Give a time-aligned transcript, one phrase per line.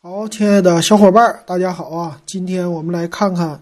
[0.00, 2.22] 好，亲爱的小伙伴，大家好啊！
[2.24, 3.60] 今天我们来看看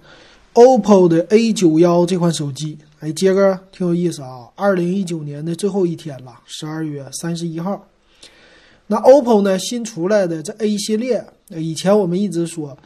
[0.52, 2.76] OPPO 的 A 九幺这款手机。
[3.00, 4.46] 哎，接个挺有意思啊！
[4.54, 7.86] 二零一九年的最后一天了，十二月三十一号。
[8.86, 12.76] 那 OPPO 呢新出来的这 A 系列，以前我们一直说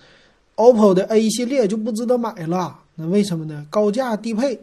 [0.55, 3.67] OPPO 的 A 系列就不值得买了，那为什么呢？
[3.69, 4.61] 高价低配。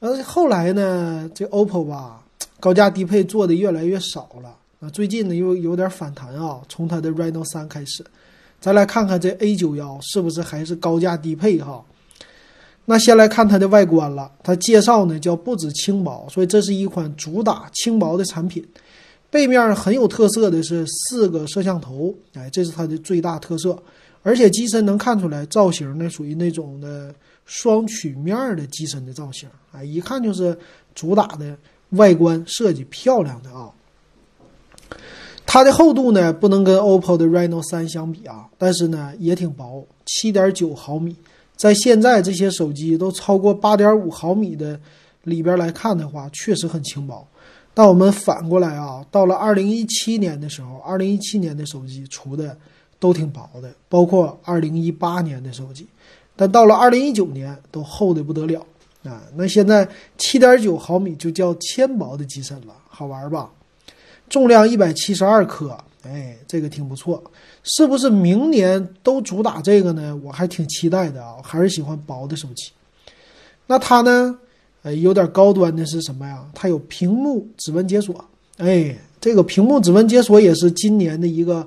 [0.00, 2.22] 呃，后来呢，这 OPPO 吧，
[2.60, 4.54] 高价低配做的越来越少了。
[4.90, 8.04] 最近呢又有点反弹啊，从它的 Reno 三开始，
[8.60, 11.84] 再来看看这 A 九幺是不是还是高价低配哈？
[12.86, 18.62] 那先来看它的外观了，它介绍呢叫不止轻薄，所以这是一款主打轻薄的产品。
[19.30, 23.76] 背面很有特色的是四个摄像头，哎，这是它的最大特色，
[24.22, 27.12] 而且机身能看出来造型呢属于那种的
[27.44, 30.56] 双曲面的机身的造型，哎，一看就是
[30.94, 31.56] 主打的
[31.90, 33.70] 外观设计漂亮的啊。
[35.46, 41.14] 它的厚度呢，不能跟 OPPO 的 Reno 三相比啊，但是呢也挺薄，七点九毫米。
[41.56, 44.80] 在现在这些手机都超过八点五毫米的
[45.22, 47.26] 里边来看的话，确实很轻薄。
[47.72, 52.56] 但我们反过来啊，到了二零一七年的时候，二零一七年的手机出的
[52.98, 55.86] 都挺薄的，包括二零一八年的手机。
[56.36, 58.60] 但到了二零一九年，都厚的不得了
[59.04, 59.22] 啊！
[59.36, 63.50] 那现在七点九毫米就叫纤薄的机身了，好玩吧？
[64.28, 67.22] 重量一百七十二克，哎，这个挺不错，
[67.62, 70.14] 是不是明年都主打这个呢？
[70.22, 72.70] 我还挺期待的啊，还是喜欢薄的手机。
[73.66, 74.38] 那它呢，
[74.82, 76.44] 呃，有点高端的是什么呀？
[76.52, 78.24] 它有屏幕指纹解锁，
[78.58, 81.66] 哎，这个屏幕指纹解锁也是今年的一个，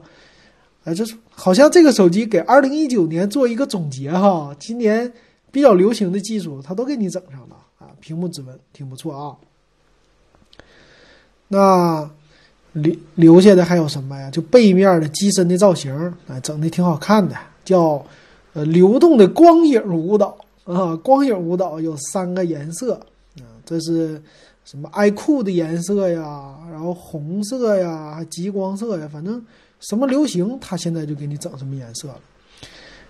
[0.84, 5.12] 哎，这是好像这个手机给二零一九年做一个总结哈，今年
[5.52, 9.36] 比较流行的技术，它都给你整上了啊，屏幕指纹挺不错啊。
[11.48, 12.10] 那。
[12.74, 14.30] 留留下的还有什么呀？
[14.30, 15.94] 就背面的机身的造型，
[16.28, 18.06] 啊，整的挺好看的，叫
[18.54, 22.94] 呃流动的光影舞蹈啊，光影舞蹈有三个颜色
[23.38, 24.22] 啊，这是
[24.66, 29.44] 什么爱酷的颜色呀，然后红色呀，极光色呀，反正
[29.80, 32.20] 什么流行，它现在就给你整什么颜色了。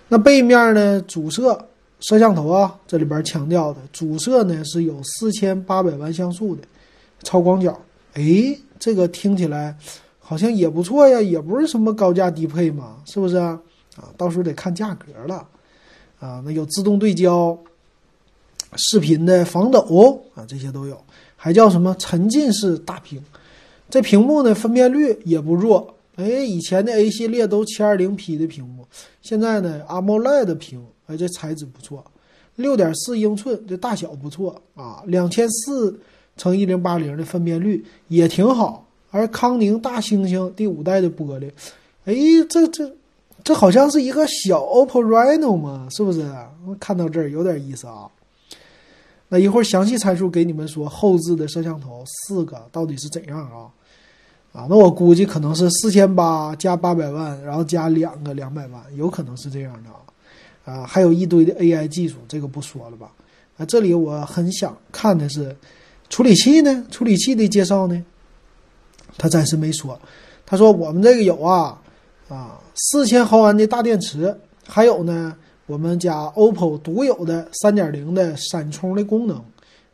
[0.08, 1.68] 那背面呢，主摄
[2.00, 6.62] 摄像头啊，这里边强调的主摄呢是有四千八百万像素的
[7.24, 7.78] 超广角，
[8.18, 8.58] 哎。
[8.80, 9.76] 这个听起来
[10.20, 13.60] 好像也不错呀，也不是什么高价低配嘛，是不是啊？
[13.96, 15.38] 啊，到时候得看价格了
[16.20, 16.40] 啊。
[16.46, 17.58] 那有自动对焦、
[18.76, 20.96] 视频的防抖啊，这些都有，
[21.36, 23.20] 还叫什么沉浸式大屏？
[23.90, 25.96] 这屏幕呢，分辨率也不弱。
[26.18, 28.88] 哎，以前的 A 系列都 720P 的屏幕，
[29.24, 32.06] 现在呢，AMOLED 屏，哎，这材质不错，
[32.58, 36.00] 六点四英寸，这大小不错啊，两千四。
[36.38, 41.50] 乘一零八零的分辨率也挺好，而康宁大猩猩第五代的玻璃，
[42.06, 42.14] 哎，
[42.48, 42.94] 这这
[43.44, 46.24] 这好像是一个小 OPPO Reno 嘛，是不是？
[46.80, 48.08] 看到这儿有点意思啊。
[49.30, 53.68] 那一会儿详细参数给你们说，后置的摄像头四个到底是怎样啊？
[54.54, 60.82] 啊，那我估计可能是四千八加八百万，然后加两个两百万，有可能是这样的啊。
[60.82, 63.12] 啊，还有一堆的 AI 技术，这个不说了吧？
[63.58, 65.56] 啊，这里我很想看的是。
[66.10, 66.86] 处理器呢？
[66.90, 68.04] 处理器的介绍呢？
[69.18, 70.00] 他暂时没说。
[70.46, 71.82] 他说我们这个有啊，
[72.30, 74.36] 啊，四千毫安的大电池，
[74.66, 75.36] 还有呢，
[75.66, 79.44] 我们家 OPPO 独有的三点零的闪充的功能，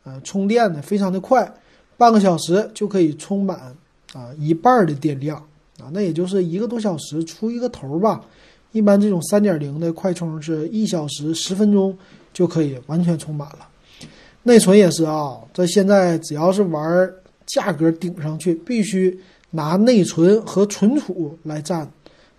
[0.04, 1.52] 呃，充电呢非常的快，
[1.96, 3.74] 半个小时就可以充满
[4.12, 5.36] 啊一半的电量
[5.80, 8.24] 啊，那也就是一个多小时出一个头吧。
[8.70, 11.96] 一般这种三点零的快充是一小时十分钟
[12.32, 13.68] 就可以完全充满了。
[14.46, 17.12] 内存也是啊，这现在只要是玩
[17.46, 19.18] 价格顶上去，必须
[19.50, 21.90] 拿内存和存储来占，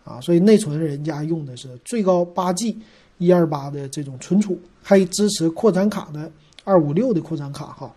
[0.03, 2.77] 啊，所以内存人家用的是最高八 G
[3.17, 6.31] 一二八的这种存储，还支持扩展卡的
[6.63, 7.91] 二五六的扩展卡哈。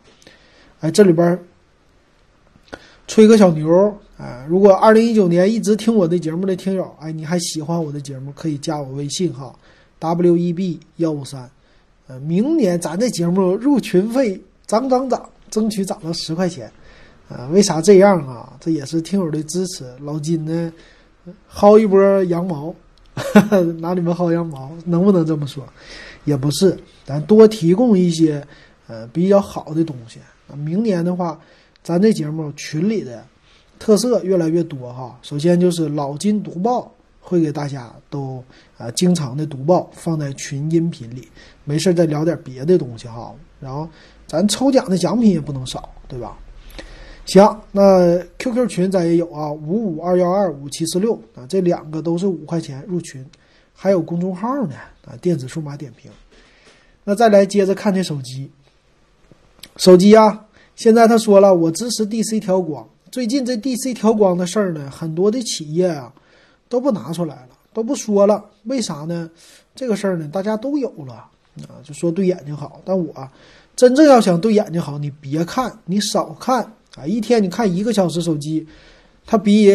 [0.81, 1.39] 哎，这里边
[3.07, 9.55] 吹个小牛，哎，如果二零一九年一直听我的节目的听友，哎，你还喜欢我的节目，可以加我微信哈
[9.99, 11.51] ，W E B 幺五三。
[12.09, 16.71] 呃，明年咱这节目入群费涨涨涨，争取涨到十块钱。
[17.29, 18.51] 啊，为啥这样啊？
[18.59, 19.85] 这也是听友的支持。
[20.01, 20.73] 老金呢，
[21.53, 22.75] 薅一波羊毛，
[23.81, 25.63] 拿你们薅羊毛，能不能这么说？
[26.25, 26.75] 也不是，
[27.05, 28.43] 咱多提供一些
[28.87, 30.19] 呃比较好的东西。
[30.57, 31.39] 明年的话，
[31.83, 33.23] 咱这节目群里的
[33.79, 35.19] 特色越来越多哈。
[35.21, 36.91] 首先就是老金读报。
[37.21, 38.43] 会给大家都
[38.77, 41.29] 啊经常的读报放在群音频里，
[41.65, 43.35] 没事再聊点别的东西哈。
[43.61, 43.89] 然后
[44.27, 46.39] 咱抽奖的奖品也不能少，对吧？
[47.27, 53.23] 行，那 QQ 群咱也有啊，五五二幺二五七四六啊，这两个都是五块钱入群，
[53.75, 56.11] 还有公众号呢啊，电子数码点评。
[57.05, 58.51] 那再来接着看这手机，
[59.77, 62.89] 手机啊，现在他说了，我支持 DC 调光。
[63.11, 66.13] 最近这 DC 调光的事儿呢，很多的企业啊
[66.69, 69.31] 都不拿出来了，都不说了，为啥呢？
[69.75, 71.15] 这个事儿呢，大家都有了
[71.69, 73.29] 啊，就说对眼睛好，但我
[73.77, 76.73] 真正要想对眼睛好，你别看，你少看。
[76.97, 78.67] 啊，一天你看一个小时手机，
[79.25, 79.71] 它比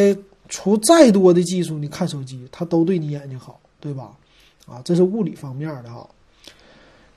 [0.50, 4.12] 出再多的技术，你看手机它都对你眼睛好，对吧？
[4.66, 6.06] 啊，这是物理方面的哈。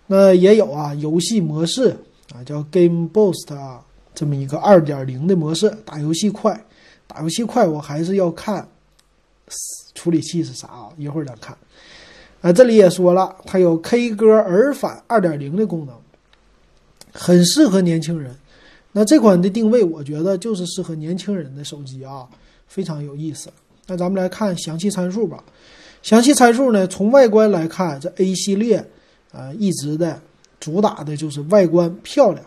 [0.06, 1.96] 那也有啊，游戏模式
[2.32, 3.82] 啊，叫 Game Boost 啊，
[4.14, 6.64] 这么一个二点零的模式，打游戏快，
[7.08, 8.68] 打游戏快，我还是要看
[9.94, 10.88] 处理器是啥啊？
[10.96, 11.56] 一会儿咱看。
[12.40, 15.94] 啊，这里也说了，它有 K 歌耳返二点零的功能，
[17.12, 18.34] 很适合年轻人。
[18.92, 22.26] 那这款的定位，我觉得就是适合年轻人的手机啊，
[22.66, 23.50] 非常有意思。
[23.86, 25.42] 那咱们来看详细参数吧。
[26.02, 28.84] 详细参数呢，从外观来看，这 A 系列
[29.32, 30.20] 啊一直的
[30.60, 32.44] 主打的就是外观漂亮。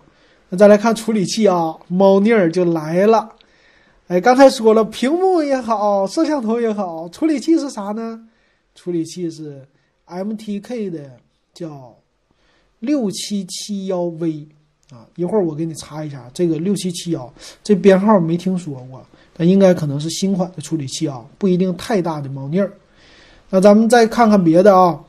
[0.50, 3.30] 那再来看处理器啊，猫腻儿就来了。
[4.10, 8.20] 哎，刚才说了，屏幕也好，摄像头也好，处理器是啥呢？
[8.74, 9.64] 处理器是
[10.08, 11.12] MTK 的，
[11.54, 11.96] 叫
[12.80, 14.48] 六七七幺 V。
[14.90, 17.32] 啊，一会儿我给你查一下这个六七七幺，
[17.64, 19.06] 这编号没听说过，
[19.38, 22.74] 那应该可能是新款的处理器啊，不一定太大的猫腻儿。
[23.52, 25.00] 那咱们再看看别的啊，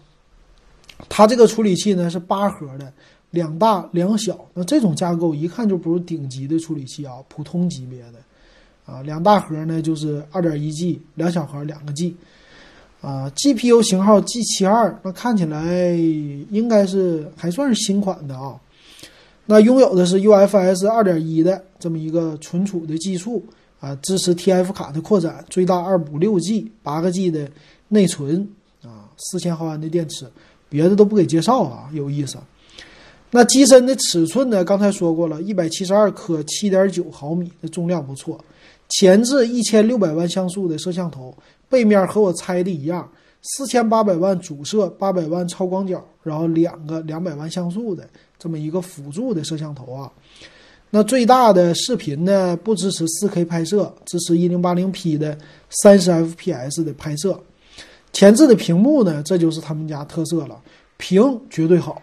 [1.09, 2.93] 它这个处理器呢是八核的，
[3.31, 8.17] 两大两小，那这种架构一看就不是顶级的处理器啊，普通级别的
[8.85, 12.17] 啊，两大盒呢就是二点一 G，两小盒两个 G，
[13.01, 15.93] 啊，GPU 型号 G 七二，那看起来
[16.51, 18.59] 应该是还算是新款的啊。
[19.47, 23.45] 那拥有的是 UFS 二点一的这么一个存储的技术
[23.81, 27.49] 啊，支持 TF 卡的扩展，最大二五六 G，八个 G 的
[27.89, 28.49] 内存
[28.83, 30.27] 啊，四千毫安的电池，
[30.69, 32.39] 别的都不给介绍啊，有意思。
[33.33, 34.65] 那机身的尺寸呢？
[34.65, 38.39] 刚才说过了，一百七十二克，七点九毫米的重量不错。
[38.91, 41.35] 前置一千六百万像素的摄像头，
[41.69, 43.11] 背面和我猜的一样，
[43.43, 48.07] 四千八百万主摄，八百万超广角，然后两个两百万像素的。
[48.39, 50.11] 这么一个辅助的摄像头啊，
[50.89, 55.39] 那最大的视频呢不支持 4K 拍摄，支持 1080P 的
[55.83, 57.39] 30fps 的拍摄。
[58.13, 60.61] 前置的屏幕呢，这就是他们家特色了，
[60.97, 62.03] 屏绝对好，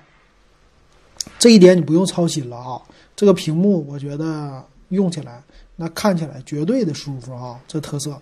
[1.38, 2.80] 这一点你不用操心了啊。
[3.16, 5.42] 这个屏幕我觉得用起来
[5.76, 8.20] 那看起来绝对的舒服啊，这特色。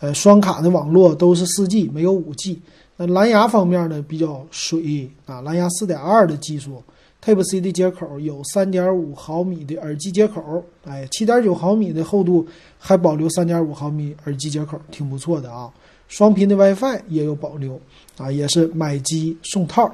[0.00, 2.58] 呃，双卡的网络都是 4G，没有 5G。
[2.96, 6.82] 那蓝牙方面呢比较水啊，蓝牙4.2的技术。
[7.24, 12.44] Type C 的接口有三点五毫米的耳机接口，哎，七点九毫米的厚度
[12.80, 15.70] 还保留三点五毫米耳机接口，挺不错的啊。
[16.08, 17.80] 双频的 WiFi 也有保留
[18.18, 19.88] 啊，也是买机送套。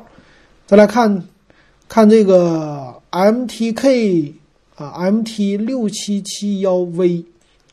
[0.67, 1.23] 再来看，
[1.87, 4.33] 看这个 MTK
[4.79, 7.25] 啊，MT 六七七幺 V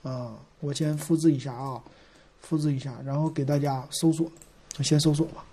[0.02, 1.80] 啊，我先复制一下啊，
[2.42, 4.28] 复制一下，然后给大家搜索，
[4.82, 5.46] 先搜索吧。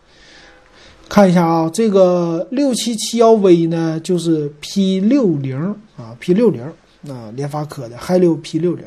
[1.11, 5.59] 看一下啊，这个六七七幺 V 呢，就是 P 六零
[5.95, 6.63] 啊，P 六零
[7.07, 8.87] 啊，联发科的 Hi 六 P 六零。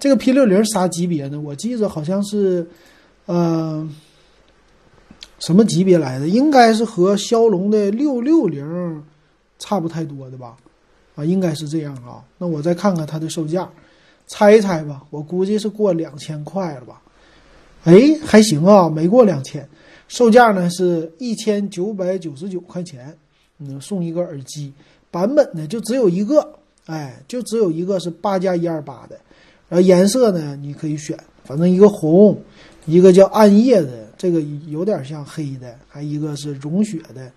[0.00, 1.38] 这个 P 六零啥级别呢？
[1.38, 2.68] 我记着好像是，
[3.26, 3.88] 呃，
[5.38, 6.26] 什么级别来的？
[6.26, 9.04] 应该是和骁龙的六六零
[9.60, 10.56] 差不太多的吧？
[11.24, 12.24] 应该是这样啊。
[12.38, 13.68] 那我再看看它的售价，
[14.26, 15.02] 猜一猜吧。
[15.10, 17.00] 我估计是过两千块了吧？
[17.84, 19.66] 哎，还行啊，没过两千。
[20.08, 23.16] 售价呢是一千九百九十九块钱，
[23.58, 24.72] 嗯，送一个耳机，
[25.10, 26.46] 版本呢就只有一个，
[26.86, 29.16] 哎，就只有一个是八加一二八的，
[29.68, 32.36] 然后颜色呢你可以选，反正一个红，
[32.86, 37.30] 一个叫暗夜的，这个有点像黑的，还一个是融雪的，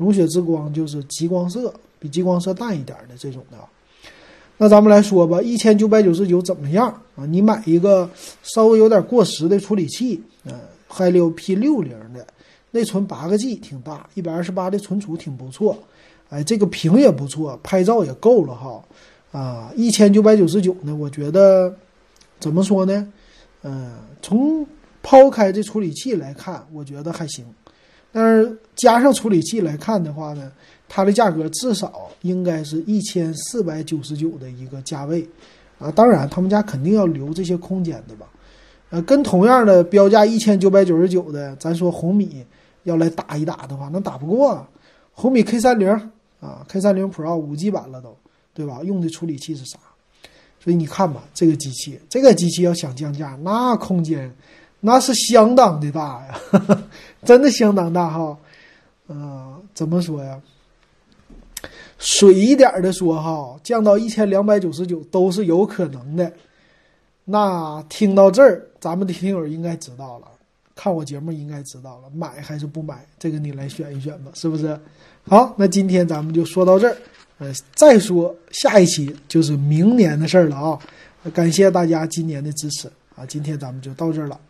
[0.00, 3.58] 融雪之光就是极光色，比极光色淡一点的这种的。
[4.56, 7.24] 那咱们来说吧，一千九百九十九怎么样啊？
[7.26, 8.08] 你买一个
[8.42, 10.52] 稍微有点过时的处理器，嗯。
[10.92, 12.26] 海六 P 六零的
[12.72, 15.78] 内存八个 G 挺大，一百二十八的存储挺不错，
[16.30, 18.82] 哎，这个屏也不错，拍照也够了哈，
[19.30, 21.72] 啊，一千九百九十九呢，我觉得
[22.40, 23.06] 怎么说呢？
[23.62, 24.66] 嗯，从
[25.00, 27.44] 抛开这处理器来看，我觉得还行，
[28.12, 30.50] 但是加上处理器来看的话呢，
[30.88, 35.26] 它的价格至少应该是一千四百九十九的一个价位，
[35.78, 38.26] 啊，当然他们家肯定要留这些空间的吧。
[38.90, 42.44] 呃，跟同样的标价一千九百九十九的，咱说红米
[42.82, 44.68] 要来打一打的话，那打不过啊。
[45.12, 45.88] 红米 K 三零
[46.40, 48.16] 啊，K 三零 Pro 五 G 版了都，
[48.52, 48.80] 对吧？
[48.82, 49.78] 用的处理器是啥？
[50.58, 54.34] 所以你看吧，这个机器，这个机器要想降价，那空间
[54.80, 56.82] 那是相当的大呀，
[57.24, 58.36] 真的相当大哈。
[59.08, 60.40] 嗯，怎么说呀？
[61.98, 66.32] 水一点的说哈，降到一千两百九十九都是有可能的。
[67.24, 70.26] 那听到这儿，咱们的听友应该知道了，
[70.74, 73.04] 看我节目应该知道了，买还是不买？
[73.18, 74.78] 这个你来选一选吧，是不是？
[75.28, 76.96] 好，那今天咱们就说到这儿，
[77.38, 80.78] 呃，再说下一期就是明年的事儿了啊！
[81.34, 83.26] 感谢大家今年的支持啊！
[83.26, 84.40] 今天咱们就到这儿了。